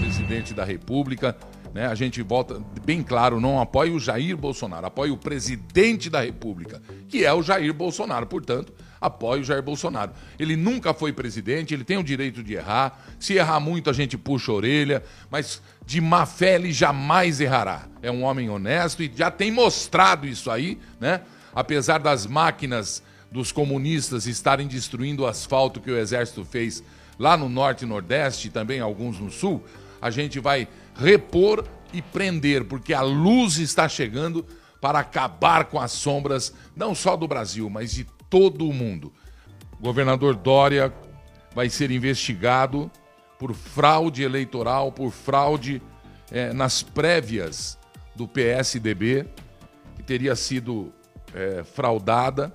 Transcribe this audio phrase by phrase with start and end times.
[0.00, 1.36] Presidente da República,
[1.74, 1.86] né?
[1.88, 6.80] A gente volta bem claro, não apoia o Jair Bolsonaro, apoia o presidente da República,
[7.08, 10.12] que é o Jair Bolsonaro, portanto, apoia o Jair Bolsonaro.
[10.38, 13.04] Ele nunca foi presidente, ele tem o direito de errar.
[13.18, 17.88] Se errar muito, a gente puxa a orelha, mas de má fé ele jamais errará.
[18.00, 21.22] É um homem honesto e já tem mostrado isso aí, né?
[21.54, 26.82] Apesar das máquinas dos comunistas estarem destruindo o asfalto que o exército fez
[27.18, 29.64] lá no norte e nordeste, e também alguns no sul,
[30.00, 34.44] a gente vai repor e prender, porque a luz está chegando
[34.80, 39.12] para acabar com as sombras, não só do Brasil, mas de todo o mundo.
[39.78, 40.92] O governador Dória
[41.54, 42.90] vai ser investigado
[43.38, 45.80] por fraude eleitoral, por fraude
[46.30, 47.78] é, nas prévias
[48.14, 49.26] do PSDB,
[49.96, 50.92] que teria sido
[51.34, 52.54] é, fraudada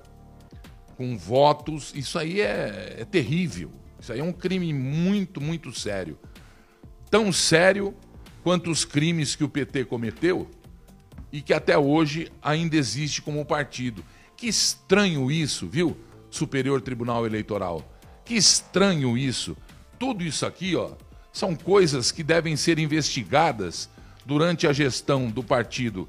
[0.96, 1.92] com votos.
[1.94, 3.70] Isso aí é, é terrível.
[4.00, 6.18] Isso aí é um crime muito, muito sério.
[7.10, 7.94] Tão sério
[8.42, 10.48] quanto os crimes que o PT cometeu
[11.32, 14.04] e que até hoje ainda existe como partido.
[14.36, 15.96] Que estranho isso, viu?
[16.30, 17.84] Superior Tribunal Eleitoral.
[18.24, 19.56] Que estranho isso.
[19.98, 20.92] Tudo isso aqui, ó,
[21.32, 23.88] são coisas que devem ser investigadas
[24.24, 26.08] durante a gestão do partido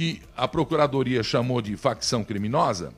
[0.00, 2.94] que a Procuradoria chamou de facção criminosa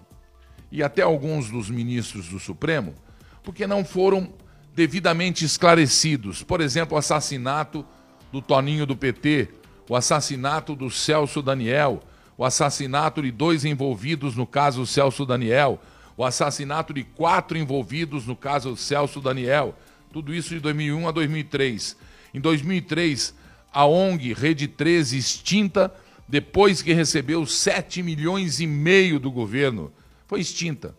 [0.70, 2.94] e até alguns dos ministros do Supremo,
[3.42, 4.33] porque não foram
[4.72, 6.44] devidamente esclarecidos.
[6.44, 7.84] Por exemplo, o assassinato
[8.31, 9.48] do Toninho do PT,
[9.89, 12.05] o assassinato do Celso Daniel,
[12.39, 15.83] o assassinato de dois envolvidos no caso Celso Daniel,
[16.16, 19.75] o assassinato de quatro envolvidos no caso Celso Daniel,
[20.12, 21.97] tudo isso de 2001 a 2003.
[22.33, 23.34] Em 2003,
[23.72, 25.92] a ONG Rede 13 extinta
[26.33, 29.92] depois que recebeu 7 milhões e meio do governo,
[30.27, 30.97] foi extinta.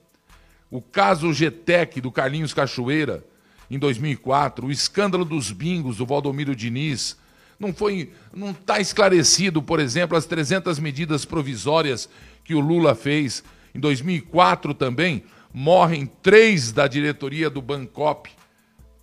[0.70, 3.26] O caso GTEC do Carlinhos Cachoeira,
[3.68, 7.18] em 2004, o escândalo dos bingos do Valdomiro Diniz,
[7.60, 12.08] não foi, não está esclarecido, por exemplo, as 300 medidas provisórias
[12.44, 13.44] que o Lula fez.
[13.74, 18.30] Em 2004 também morrem três da diretoria do Bancop,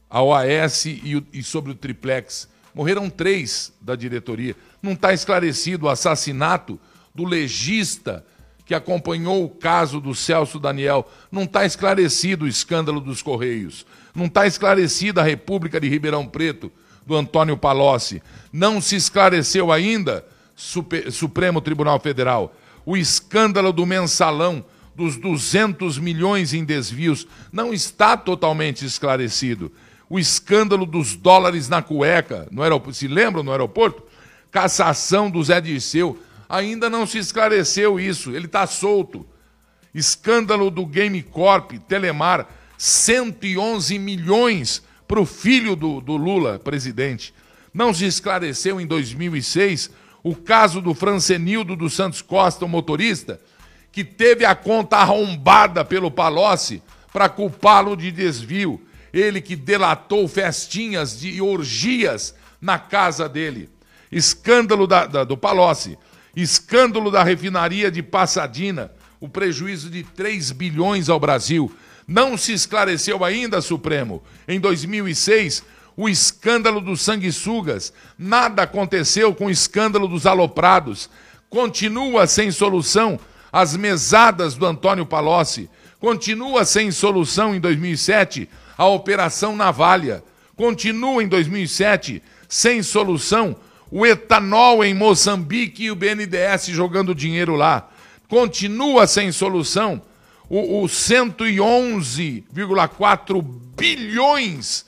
[0.08, 2.48] a OAS e, e sobre o triplex.
[2.72, 4.54] Morreram três da diretoria.
[4.82, 6.78] Não está esclarecido o assassinato
[7.14, 8.24] do legista
[8.64, 11.08] que acompanhou o caso do Celso Daniel.
[11.30, 13.84] Não está esclarecido o escândalo dos Correios.
[14.14, 16.70] Não está esclarecida a República de Ribeirão Preto
[17.04, 18.22] do Antônio Palocci.
[18.52, 20.24] Não se esclareceu ainda,
[20.54, 22.54] Super, Supremo Tribunal Federal,
[22.86, 24.64] o escândalo do mensalão
[24.94, 27.26] dos 200 milhões em desvios.
[27.50, 29.72] Não está totalmente esclarecido.
[30.08, 34.02] O escândalo dos dólares na cueca, no aeroporto, se lembram no aeroporto?
[34.50, 36.18] Cassação do Zé Dirceu.
[36.48, 39.26] Ainda não se esclareceu isso, ele está solto.
[39.94, 47.34] Escândalo do Game Corp, Telemar, 111 milhões para o filho do, do Lula, presidente.
[47.72, 49.90] Não se esclareceu em 2006
[50.22, 53.40] o caso do Francenildo dos Santos Costa, o motorista,
[53.92, 56.82] que teve a conta arrombada pelo Palocci
[57.12, 58.80] para culpá-lo de desvio.
[59.12, 63.68] Ele que delatou festinhas de orgias na casa dele.
[64.10, 65.98] Escândalo da, da, do Palocci.
[66.34, 68.92] Escândalo da refinaria de Passadina.
[69.20, 71.70] O prejuízo de 3 bilhões ao Brasil.
[72.06, 74.22] Não se esclareceu ainda, Supremo.
[74.48, 75.62] Em 2006,
[75.96, 77.92] o escândalo dos sanguessugas.
[78.18, 81.10] Nada aconteceu com o escândalo dos aloprados.
[81.48, 83.18] Continua sem solução
[83.52, 85.68] as mesadas do Antônio Palocci.
[85.98, 90.24] Continua sem solução em 2007 a Operação Navalha.
[90.56, 93.56] Continua em 2007 sem solução
[93.90, 97.88] o etanol em Moçambique e o BNDES jogando dinheiro lá.
[98.28, 100.02] Continua sem solução
[100.48, 103.44] o, o 111,4
[103.76, 104.86] bilhões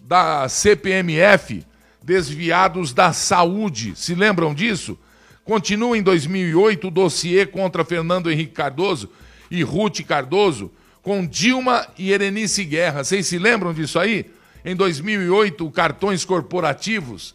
[0.00, 1.66] da CPMF
[2.02, 3.92] desviados da saúde.
[3.94, 4.98] Se lembram disso?
[5.44, 9.08] Continua em 2008 o dossiê contra Fernando Henrique Cardoso
[9.50, 10.70] e Ruth Cardoso,
[11.02, 13.04] com Dilma e Erenice Guerra.
[13.04, 14.26] Vocês se lembram disso aí?
[14.64, 17.34] Em 2008, cartões corporativos.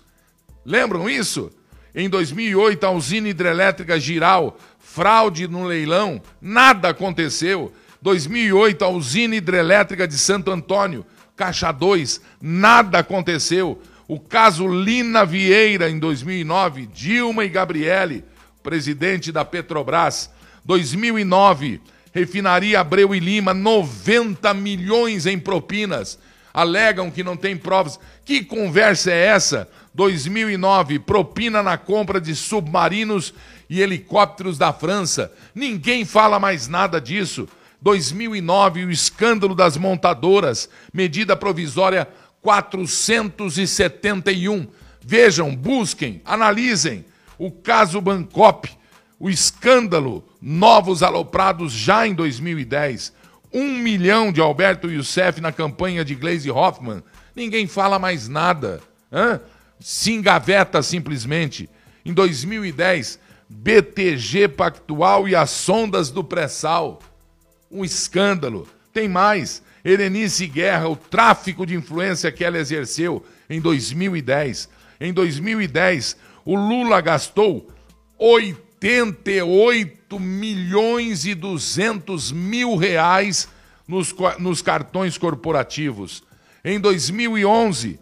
[0.65, 1.51] Lembram isso?
[1.95, 7.74] Em 2008, a usina hidrelétrica Giral fraude no leilão, nada aconteceu.
[8.01, 11.06] 2008, a usina hidrelétrica de Santo Antônio,
[11.36, 13.81] Caixa 2, nada aconteceu.
[14.07, 18.24] O caso Lina Vieira, em 2009, Dilma e Gabriele,
[18.62, 20.30] presidente da Petrobras.
[20.65, 21.81] 2009,
[22.13, 26.19] refinaria Abreu e Lima, 90 milhões em propinas.
[26.54, 28.00] Alegam que não tem provas.
[28.24, 29.68] Que conversa é essa?
[29.94, 33.34] 2009, propina na compra de submarinos
[33.69, 35.31] e helicópteros da França.
[35.54, 37.48] Ninguém fala mais nada disso.
[37.81, 42.07] 2009, o escândalo das montadoras, medida provisória
[42.42, 44.68] 471.
[45.01, 47.04] Vejam, busquem, analisem
[47.38, 48.69] o caso Bancop,
[49.19, 53.12] o escândalo Novos Aloprados já em 2010.
[53.54, 57.04] Um milhão de Alberto Youssef na campanha de Glaze Hoffman.
[57.36, 58.81] Ninguém fala mais nada.
[59.12, 59.39] Hã?
[59.84, 61.70] Se engaveta simplesmente.
[62.06, 63.20] Em 2010,
[63.50, 67.02] BTG Pactual e as sondas do pré-sal.
[67.70, 68.66] Um escândalo.
[68.94, 69.62] Tem mais.
[69.84, 74.70] Erenice Guerra, o tráfico de influência que ela exerceu em 2010.
[75.02, 76.16] Em 2010,
[76.46, 77.70] o Lula gastou
[78.18, 83.50] 88 milhões e 200 mil reais
[83.86, 86.24] nos, nos cartões corporativos.
[86.64, 88.00] Em 2011,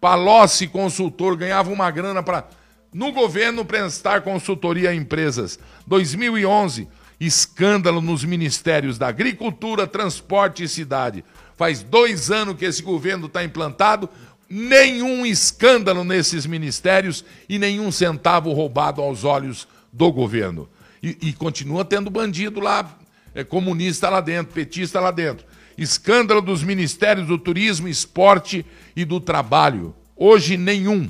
[0.00, 2.48] Palocci Consultor ganhava uma grana para
[2.92, 5.58] no governo prestar consultoria a empresas.
[5.86, 6.88] 2011,
[7.20, 11.24] escândalo nos ministérios da Agricultura, Transporte e Cidade.
[11.56, 14.08] Faz dois anos que esse governo está implantado,
[14.48, 20.68] nenhum escândalo nesses ministérios e nenhum centavo roubado aos olhos do governo.
[21.02, 22.98] E, e continua tendo bandido lá,
[23.34, 25.46] é, comunista lá dentro, petista lá dentro.
[25.80, 29.94] Escândalo dos ministérios do Turismo, Esporte e do Trabalho.
[30.14, 31.08] Hoje, nenhum.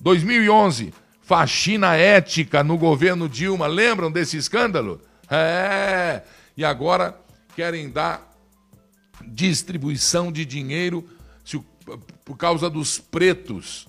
[0.00, 3.66] 2011, faxina ética no governo Dilma.
[3.66, 5.02] Lembram desse escândalo?
[5.30, 6.22] É.
[6.56, 7.14] E agora
[7.54, 8.26] querem dar
[9.22, 11.06] distribuição de dinheiro
[12.24, 13.86] por causa dos pretos,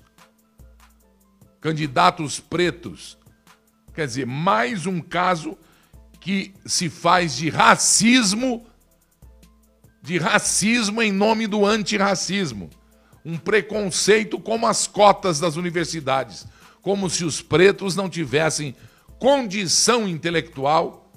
[1.62, 3.18] candidatos pretos.
[3.94, 5.58] Quer dizer, mais um caso
[6.20, 8.66] que se faz de racismo,
[10.02, 12.70] de racismo em nome do antirracismo.
[13.24, 16.48] Um preconceito como as cotas das universidades,
[16.82, 18.76] como se os pretos não tivessem
[19.20, 21.12] condição intelectual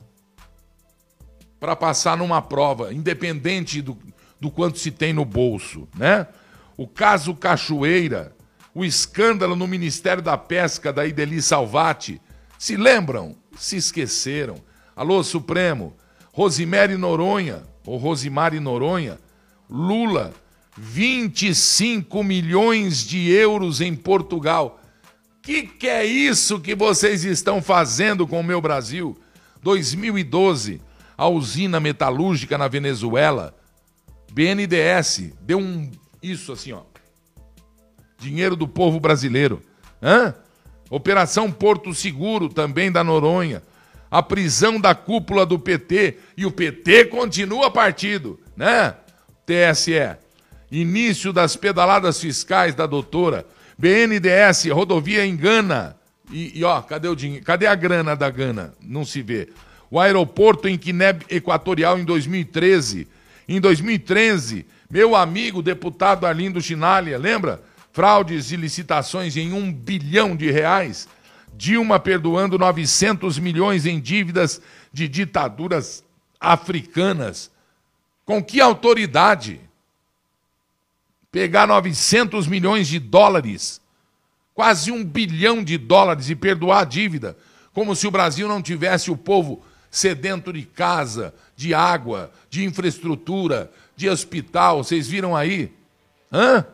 [1.59, 3.97] para passar numa prova, independente do,
[4.39, 6.27] do quanto se tem no bolso, né?
[6.77, 8.37] o caso Cachoeira,
[8.75, 12.21] o escândalo no Ministério da Pesca da Ideli Salvati.
[12.59, 13.37] Se lembram?
[13.57, 14.57] Se esqueceram.
[14.97, 15.97] Alô, Supremo.
[16.33, 19.19] Rosimere Noronha, ou Rosimari Noronha,
[19.69, 20.33] Lula,
[20.77, 24.81] 25 milhões de euros em Portugal.
[25.43, 29.17] Que que é isso que vocês estão fazendo com o meu Brasil?
[29.63, 30.81] 2012,
[31.17, 33.55] a usina metalúrgica na Venezuela,
[34.33, 35.91] BNDES, deu um
[36.23, 36.83] isso assim, ó.
[38.19, 39.63] Dinheiro do povo brasileiro.
[40.03, 40.35] Hã?
[40.89, 43.63] Operação Porto Seguro, também da Noronha.
[44.15, 46.19] A prisão da cúpula do PT.
[46.37, 48.95] E o PT continua partido, né?
[49.45, 50.17] TSE.
[50.71, 53.45] Início das pedaladas fiscais da doutora.
[53.77, 55.97] BNDS, rodovia engana.
[56.31, 57.45] E, e ó, cadê o dinheiro?
[57.45, 58.73] Cadê a grana da Gana?
[58.81, 59.49] Não se vê.
[59.91, 63.09] O aeroporto em Guiné Equatorial em 2013.
[63.49, 67.61] Em 2013, meu amigo deputado Arlindo Chinalha, lembra?
[67.93, 71.09] Fraudes e licitações em um bilhão de reais.
[71.57, 74.61] Dilma perdoando 900 milhões em dívidas
[74.93, 76.05] de ditaduras
[76.41, 77.51] africanas.
[78.25, 79.61] Com que autoridade?
[81.31, 83.81] Pegar 900 milhões de dólares,
[84.55, 87.37] quase um bilhão de dólares e perdoar a dívida,
[87.73, 93.71] como se o Brasil não tivesse o povo sedento de casa, de água, de infraestrutura,
[93.97, 95.73] de hospital, vocês viram aí?
[96.33, 96.65] Hã?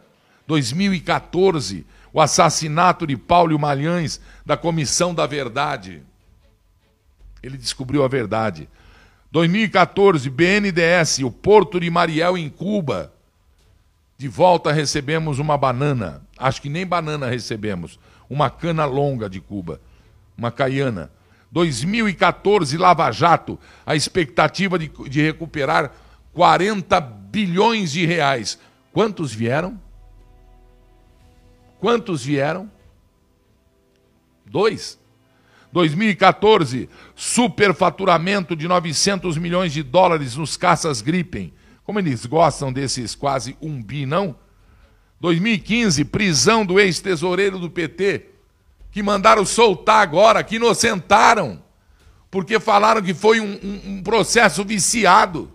[0.47, 6.02] 2014, o assassinato de Paulo Malhães da Comissão da Verdade.
[7.43, 8.69] Ele descobriu a verdade.
[9.33, 13.12] 2014, BNDS, o Porto de Mariel em Cuba.
[14.19, 16.23] De volta recebemos uma banana.
[16.37, 17.99] Acho que nem banana recebemos.
[18.29, 19.81] Uma cana longa de Cuba.
[20.37, 21.11] Uma caiana.
[21.50, 23.59] 2014, Lava Jato.
[23.87, 25.93] A expectativa de, de recuperar
[26.35, 28.59] 40 bilhões de reais.
[28.93, 29.81] Quantos vieram?
[31.81, 32.71] Quantos vieram?
[34.45, 35.01] Dois.
[35.73, 41.53] 2014, superfaturamento de 900 milhões de dólares nos caças Gripen.
[41.85, 44.37] Como eles gostam desses quase um bi, não?
[45.21, 48.27] 2015, prisão do ex-tesoureiro do PT,
[48.91, 51.63] que mandaram soltar agora, que inocentaram,
[52.31, 55.51] porque falaram que foi um, um, um processo viciado.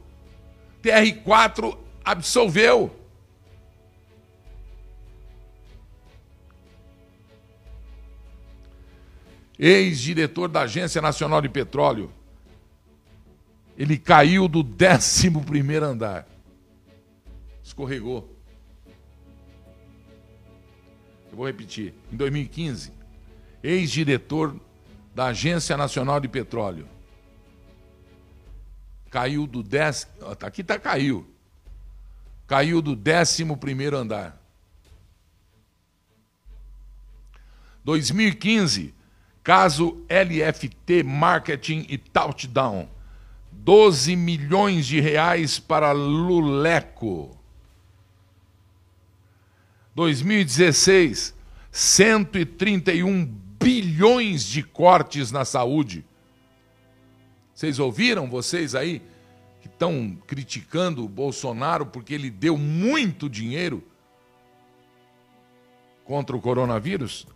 [0.82, 2.96] TR4 absolveu.
[9.58, 12.12] Ex-diretor da Agência Nacional de Petróleo.
[13.78, 15.30] Ele caiu do 11
[15.84, 16.28] andar.
[17.64, 18.30] Escorregou.
[21.32, 21.94] Eu vou repetir.
[22.12, 22.92] Em 2015,
[23.62, 24.56] ex-diretor
[25.14, 26.88] da Agência Nacional de Petróleo
[29.16, 30.12] caiu do décimo.
[30.42, 31.26] Aqui tá caiu.
[32.46, 34.38] Caiu do décimo primeiro andar.
[37.86, 38.94] 2015,
[39.46, 42.90] caso LFT Marketing e Touchdown.
[43.52, 47.38] 12 milhões de reais para Luleco.
[49.94, 51.36] 2016,
[51.72, 53.24] 131
[53.64, 56.04] bilhões de cortes na saúde.
[57.54, 59.00] Vocês ouviram, vocês aí,
[59.62, 63.84] que estão criticando o Bolsonaro porque ele deu muito dinheiro
[66.04, 67.28] contra o coronavírus?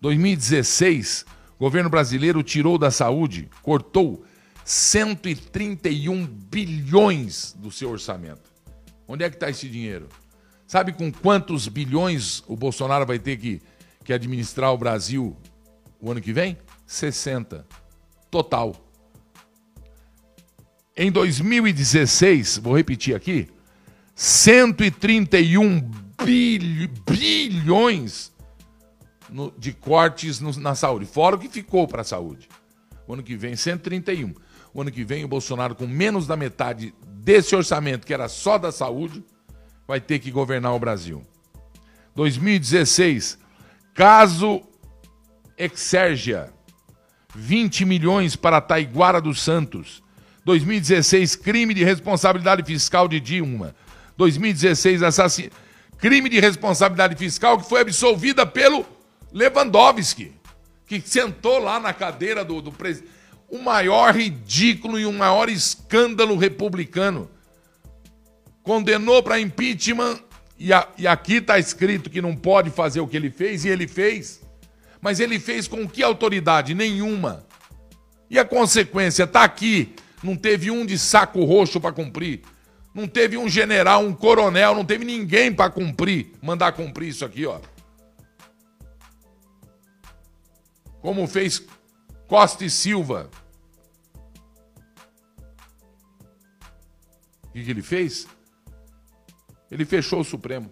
[0.00, 1.26] 2016,
[1.60, 4.24] governo brasileiro tirou da saúde, cortou
[4.64, 8.50] 131 bilhões do seu orçamento.
[9.06, 10.08] Onde é que está esse dinheiro?
[10.66, 13.60] Sabe com quantos bilhões o Bolsonaro vai ter que,
[14.02, 15.36] que administrar o Brasil
[16.00, 16.56] o ano que vem?
[16.86, 17.66] 60.
[18.30, 18.74] Total.
[20.96, 23.48] Em 2016, vou repetir aqui,
[24.14, 25.80] 131
[26.24, 28.32] bil, bilhões
[29.32, 32.48] no, de cortes no, na saúde, fora o que ficou para a saúde.
[33.06, 34.34] O ano que vem, 131.
[34.72, 38.56] O ano que vem, o Bolsonaro, com menos da metade desse orçamento, que era só
[38.56, 39.24] da saúde,
[39.86, 41.22] vai ter que governar o Brasil.
[42.14, 43.38] 2016,
[43.94, 44.62] caso
[45.58, 46.52] Exérgia,
[47.34, 50.02] 20 milhões para Taiguara dos Santos.
[50.44, 53.74] 2016, crime de responsabilidade fiscal de Dilma.
[54.16, 55.50] 2016, assassin...
[55.98, 58.86] crime de responsabilidade fiscal que foi absolvida pelo
[59.32, 60.32] Lewandowski,
[60.86, 63.12] que sentou lá na cadeira do, do presidente.
[63.48, 67.30] O maior ridículo e o maior escândalo republicano
[68.62, 70.20] condenou para impeachment
[70.58, 73.68] e, a, e aqui está escrito que não pode fazer o que ele fez, e
[73.68, 74.42] ele fez.
[75.00, 76.74] Mas ele fez com que autoridade?
[76.74, 77.46] Nenhuma.
[78.28, 79.94] E a consequência está aqui.
[80.22, 82.42] Não teve um de saco roxo para cumprir.
[82.94, 87.46] Não teve um general, um coronel, não teve ninguém para cumprir, mandar cumprir isso aqui,
[87.46, 87.58] ó.
[91.00, 91.62] Como fez
[92.26, 93.30] Costa e Silva.
[97.44, 98.26] O que, ele fez?
[99.70, 100.70] Ele fechou o Supremo.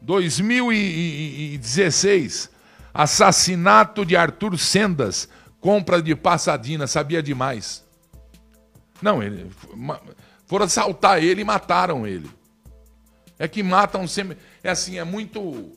[0.00, 2.48] Dois mil e dezesseis,
[2.94, 5.28] assassinato de Arthur Sendas,
[5.60, 7.84] compra de Passadina, sabia demais.
[9.02, 9.50] Não, ele
[10.46, 12.30] foram assaltar ele e mataram ele.
[13.38, 14.38] É que matam sempre.
[14.66, 15.70] É assim, é muito.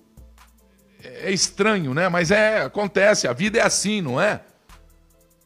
[1.03, 2.09] É estranho, né?
[2.09, 4.41] Mas é, acontece, a vida é assim, não é?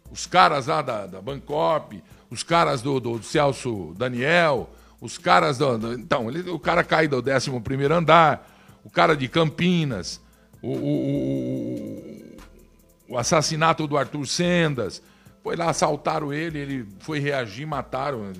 [0.10, 1.96] Os caras lá da, da Bancorp,
[2.30, 4.70] os caras do, do, do Celso Daniel,
[5.02, 5.78] os caras do.
[5.78, 7.52] do então, ele, o cara cai do 11
[7.92, 8.50] andar,
[8.82, 10.22] o cara de Campinas,
[10.62, 12.38] o, o,
[13.10, 15.04] o, assassinato do Arthur Sendas.
[15.44, 18.32] Foi lá, assaltaram ele, ele foi reagir, mataram.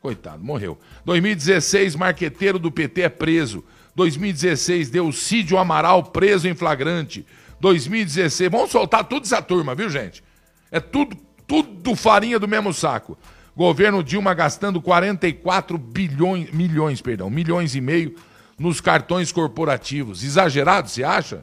[0.00, 0.78] Coitado, morreu.
[1.04, 3.62] 2016, marqueteiro do PT é preso.
[3.96, 7.26] 2016, Delcídio Amaral preso em flagrante.
[7.58, 10.22] 2016, vamos soltar tudo essa turma, viu, gente?
[10.70, 13.16] É tudo, tudo farinha do mesmo saco.
[13.56, 18.14] Governo Dilma gastando 44 bilhões, milhões, perdão, milhões e meio
[18.58, 20.22] nos cartões corporativos.
[20.22, 21.42] Exagerado, você acha?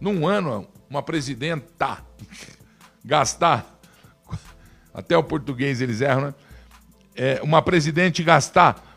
[0.00, 1.98] Num ano, uma presidenta
[3.04, 3.78] gastar,
[4.92, 6.34] até o português eles erram, né?
[7.14, 8.91] É, uma presidente gastar,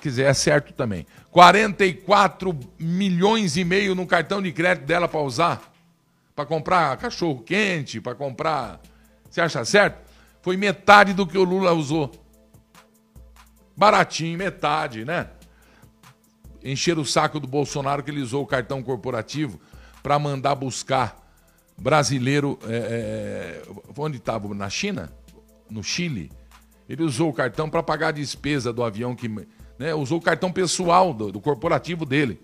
[0.00, 5.20] quer dizer, é certo também, 44 milhões e meio no cartão de crédito dela para
[5.20, 5.72] usar,
[6.34, 8.80] para comprar cachorro quente, para comprar.
[9.28, 10.08] Você acha certo?
[10.40, 12.10] Foi metade do que o Lula usou.
[13.76, 15.28] Baratinho, metade, né?
[16.64, 19.60] Encher o saco do Bolsonaro que ele usou o cartão corporativo
[20.02, 21.16] para mandar buscar
[21.76, 22.58] brasileiro.
[22.64, 23.62] É, é,
[23.96, 24.52] onde estava?
[24.54, 25.12] Na China?
[25.70, 26.32] No Chile?
[26.88, 29.28] Ele usou o cartão para pagar a despesa do avião que.
[29.78, 32.40] Né, usou o cartão pessoal do, do corporativo dele.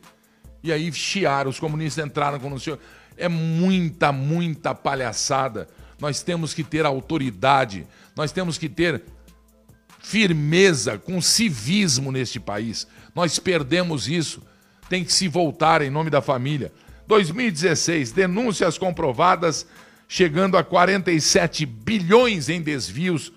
[0.63, 2.79] E aí chiaram, os comunistas entraram com o senhor.
[3.17, 5.69] É muita, muita palhaçada
[6.01, 7.87] nós temos que ter autoridade,
[8.17, 9.03] nós temos que ter
[10.01, 12.87] firmeza, com civismo neste país.
[13.15, 14.43] Nós perdemos isso.
[14.89, 16.73] Tem que se voltar em nome da família.
[17.07, 19.67] 2016, denúncias comprovadas
[20.07, 23.33] chegando a 47 bilhões em desvios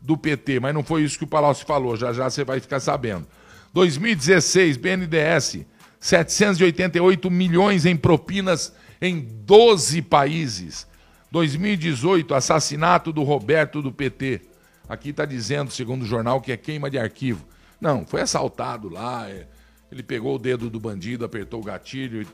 [0.00, 2.78] do PT, mas não foi isso que o Palácio falou, já já você vai ficar
[2.78, 3.26] sabendo.
[3.72, 5.66] 2016, BNDES,
[5.98, 10.86] 788 milhões em propinas em 12 países.
[11.30, 14.42] 2018, assassinato do Roberto do PT.
[14.88, 17.46] Aqui está dizendo, segundo o jornal, que é queima de arquivo.
[17.80, 19.28] Não, foi assaltado lá.
[19.28, 19.46] É,
[19.90, 22.26] ele pegou o dedo do bandido, apertou o gatilho.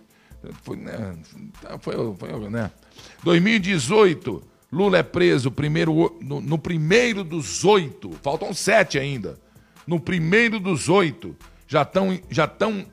[0.63, 1.17] Foi, né,
[1.81, 2.71] foi, foi, né.
[3.23, 4.43] 2018,
[4.73, 9.39] Lula é preso primeiro, no, no primeiro dos oito, faltam sete ainda.
[9.89, 11.35] No primeiro dos oito,
[11.67, 12.85] já estão já tão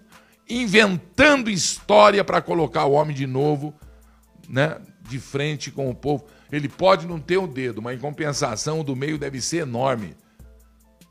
[0.50, 3.74] inventando história para colocar o homem de novo
[4.48, 6.26] né, de frente com o povo.
[6.50, 10.16] Ele pode não ter o dedo, mas em compensação o do meio deve ser enorme.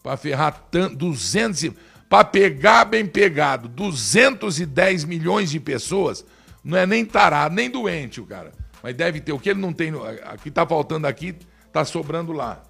[0.03, 1.73] Para ferrar tanto, 200
[2.09, 6.25] para pegar bem pegado 210 milhões de pessoas,
[6.65, 8.53] não é nem tarado, nem doente o cara.
[8.83, 9.93] Mas deve ter o que ele não tem,
[10.25, 11.37] aqui tá faltando aqui,
[11.71, 12.63] tá sobrando lá.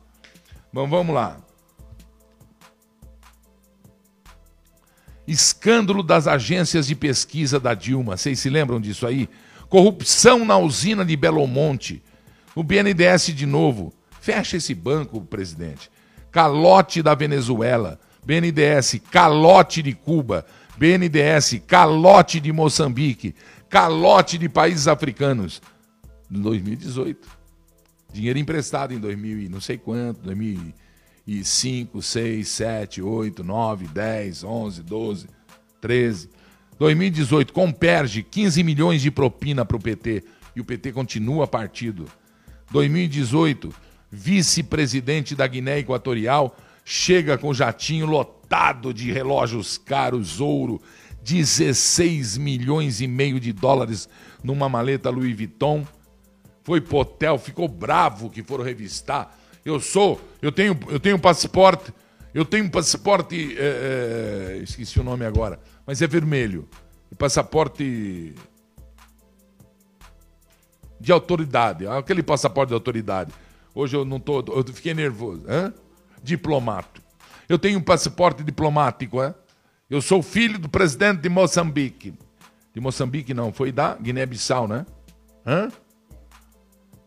[0.72, 1.38] Bom, vamos lá.
[5.26, 8.16] Escândalo das agências de pesquisa da Dilma.
[8.16, 9.28] Vocês se lembram disso aí?
[9.68, 12.02] Corrupção na usina de Belo Monte.
[12.54, 13.92] O BNDES de novo.
[14.20, 15.90] Fecha esse banco, presidente.
[16.30, 17.98] Calote da Venezuela.
[18.24, 20.46] BNDES, calote de Cuba.
[20.76, 23.34] BNDES, calote de Moçambique.
[23.68, 25.60] Calote de países africanos.
[26.30, 27.28] Em 2018.
[28.12, 30.20] Dinheiro emprestado em 2000 e não sei quanto,
[31.26, 35.26] 2005, 6, 7, 8, 9, 10, 11, 12,
[35.80, 36.30] 13.
[36.78, 40.22] 2018, Comperge, 15 milhões de propina para o PT.
[40.54, 42.04] E o PT continua partido.
[42.70, 43.74] 2018,
[44.10, 50.80] vice-presidente da Guiné Equatorial chega com jatinho lotado de relógios caros, ouro,
[51.22, 54.08] 16 milhões e meio de dólares
[54.42, 55.86] numa maleta Louis Vuitton.
[56.62, 59.34] Foi pro hotel, ficou bravo que foram revistar.
[59.64, 61.92] Eu sou, eu tenho, eu tenho passaporte,
[62.34, 66.68] eu tenho passaporte, é, é, esqueci o nome agora mas é vermelho.
[67.18, 68.34] Passaporte
[71.00, 73.32] de autoridade, aquele passaporte de autoridade.
[73.74, 75.44] Hoje eu não tô, eu fiquei nervoso.
[75.48, 75.72] Hã?
[76.22, 77.02] Diplomato.
[77.48, 79.34] Eu tenho um passaporte diplomático, é?
[79.88, 82.14] Eu sou filho do presidente de Moçambique.
[82.72, 84.86] De Moçambique não, foi da Guiné-Bissau, né?
[85.46, 85.70] Hã?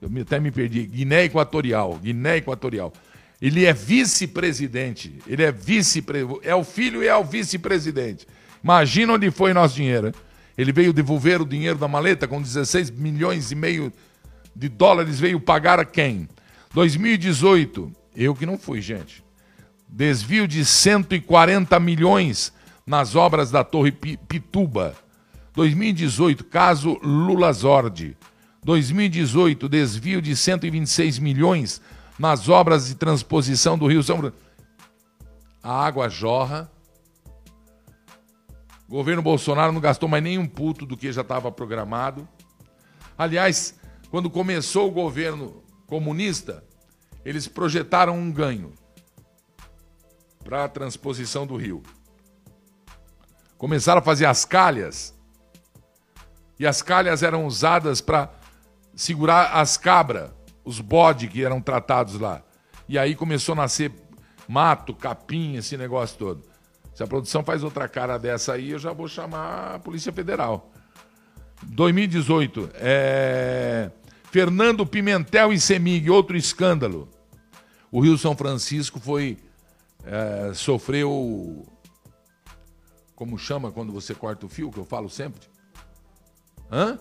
[0.01, 0.85] Eu até me perdi.
[0.85, 2.93] Guiné Equatorial, Guiné Equatorial.
[3.41, 5.19] Ele é vice-presidente.
[5.27, 6.03] Ele é vice
[6.43, 8.27] é o filho e é o vice-presidente.
[8.63, 10.11] Imagina onde foi nosso dinheiro.
[10.57, 13.93] Ele veio devolver o dinheiro da maleta com 16 milhões e meio
[14.55, 16.27] de dólares, veio pagar a quem?
[16.73, 19.23] 2018, eu que não fui, gente.
[19.87, 22.51] Desvio de 140 milhões
[22.85, 24.95] nas obras da Torre Pituba.
[25.53, 28.17] 2018, caso Lula Zord.
[28.67, 31.81] 2018, desvio de 126 milhões
[32.19, 34.45] nas obras de transposição do Rio São Francisco.
[35.63, 36.69] A água jorra
[38.87, 42.27] o governo Bolsonaro não gastou mais nenhum puto do que já estava programado.
[43.17, 43.75] Aliás,
[44.09, 46.63] quando começou o governo comunista,
[47.25, 48.73] eles projetaram um ganho
[50.41, 51.83] para a transposição do rio.
[53.57, 55.13] Começaram a fazer as calhas,
[56.57, 58.36] e as calhas eram usadas para
[58.97, 60.31] segurar as cabras,
[60.65, 62.41] os bodes que eram tratados lá.
[62.89, 63.93] E aí começou a nascer
[64.47, 66.43] mato, capim, esse negócio todo.
[66.95, 70.71] Se a produção faz outra cara dessa aí, eu já vou chamar a Polícia Federal.
[71.63, 73.91] 2018, é...
[74.31, 77.07] Fernando Pimentel e Semig, outro escândalo.
[77.91, 79.37] O Rio São Francisco foi.
[80.03, 81.65] É, sofreu.
[83.15, 85.47] Como chama quando você corta o fio, que eu falo sempre?
[86.71, 86.99] Hã?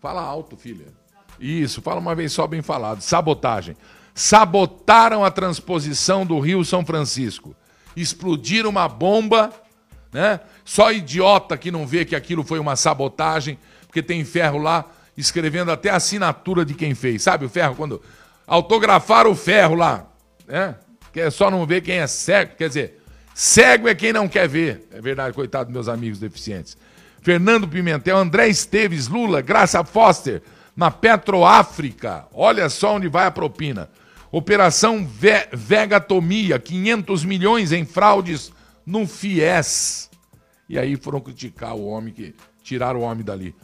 [0.00, 1.01] Fala alto, filha.
[1.40, 3.00] Isso, fala uma vez só bem falado.
[3.00, 3.76] Sabotagem.
[4.14, 7.54] Sabotaram a transposição do Rio São Francisco
[7.96, 9.52] explodir uma bomba,
[10.12, 10.40] né?
[10.64, 14.84] Só idiota que não vê que aquilo foi uma sabotagem, porque tem ferro lá
[15.16, 17.22] escrevendo até a assinatura de quem fez.
[17.22, 18.02] Sabe o ferro quando
[18.46, 20.06] autografaram o ferro lá,
[20.46, 20.76] né?
[21.12, 23.02] Que é só não ver quem é cego, quer dizer,
[23.34, 24.88] cego é quem não quer ver.
[24.92, 26.76] É verdade, coitado meus amigos deficientes.
[27.20, 30.42] Fernando Pimentel, André Esteves, Lula, Graça Foster,
[30.76, 32.26] na Petroáfrica.
[32.32, 33.90] Olha só onde vai a propina.
[34.30, 38.52] Operação Ve Vegatomia, 500 milhões em fraudes
[38.84, 40.10] no FIES.
[40.68, 43.54] E aí foram criticar o homem que tiraram o homem dali.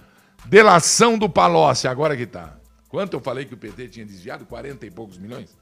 [0.44, 2.59] Delação do Palocci, agora que tá.
[2.88, 4.44] Quanto eu falei que o PT tinha desviado?
[4.44, 5.57] 40 e poucos milhões?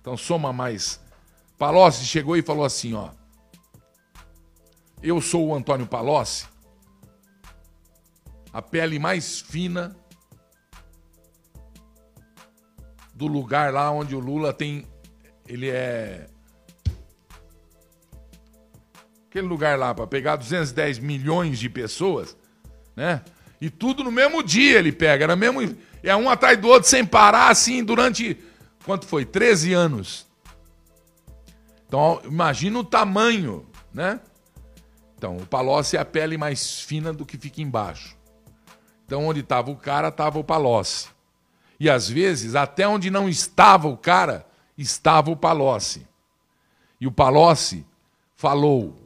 [0.00, 1.00] Então soma mais.
[1.56, 3.10] Palocci chegou e falou assim, ó.
[5.00, 6.46] Eu sou o Antônio Palocci,
[8.52, 9.96] a pele mais fina
[13.18, 14.86] do lugar lá onde o Lula tem.
[15.46, 16.28] Ele é.
[19.28, 22.36] Aquele lugar lá, para pegar 210 milhões de pessoas,
[22.96, 23.22] né?
[23.60, 25.76] E tudo no mesmo dia ele pega, era mesmo.
[26.00, 28.38] É um atrás do outro sem parar, assim, durante.
[28.84, 29.24] Quanto foi?
[29.24, 30.26] 13 anos.
[31.86, 34.20] Então, imagina o tamanho, né?
[35.16, 38.16] Então, o Palocci é a pele mais fina do que fica embaixo.
[39.04, 41.08] Então, onde estava o cara, estava o Palocci.
[41.78, 46.06] E às vezes, até onde não estava o cara, estava o Palocci.
[47.00, 47.86] E o Palocci
[48.34, 48.96] falou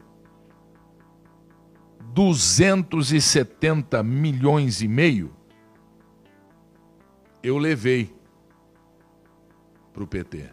[2.14, 5.34] 270 milhões e meio.
[7.42, 8.14] Eu levei
[9.92, 10.50] para o PT.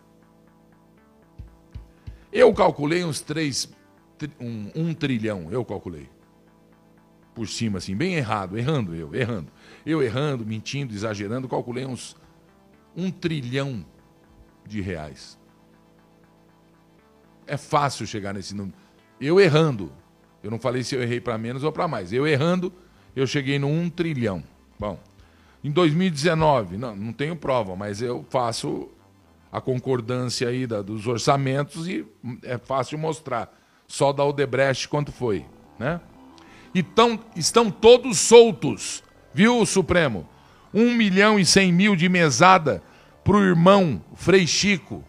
[2.31, 3.71] Eu calculei uns três,
[4.39, 6.09] um, um trilhão, eu calculei.
[7.33, 9.51] Por cima, assim, bem errado, errando eu, errando.
[9.85, 12.15] Eu errando, mentindo, exagerando, calculei uns
[12.95, 13.85] um trilhão
[14.65, 15.37] de reais.
[17.47, 18.77] É fácil chegar nesse número.
[19.19, 19.91] Eu errando,
[20.43, 22.13] eu não falei se eu errei para menos ou para mais.
[22.13, 22.71] Eu errando,
[23.15, 24.43] eu cheguei no um trilhão.
[24.79, 24.99] Bom,
[25.63, 28.89] em 2019, não, não tenho prova, mas eu faço
[29.51, 32.05] a concordância aí da, dos orçamentos e
[32.43, 33.57] é fácil mostrar.
[33.87, 35.45] Só da Odebrecht quanto foi,
[35.77, 35.99] né?
[36.73, 40.27] Então, estão todos soltos, viu, Supremo?
[40.73, 42.83] Um milhão e cem mil de mesada
[43.23, 45.03] para o irmão Frei Chico.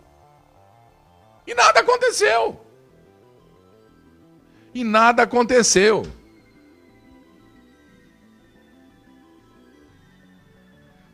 [1.46, 2.60] E nada aconteceu.
[4.74, 6.02] E nada aconteceu.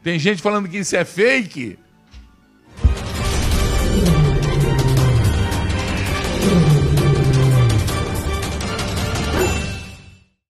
[0.02, 1.78] Tem gente falando que isso é fake.